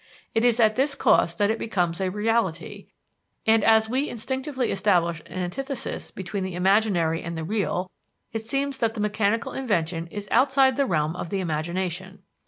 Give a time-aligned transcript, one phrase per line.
[0.33, 2.87] It is at this cost that it becomes a reality,
[3.45, 7.91] and as we instinctively establish an antithesis between the imaginary and the real,
[8.33, 12.23] it seems that mechanical invention is outside the realm of the imagination.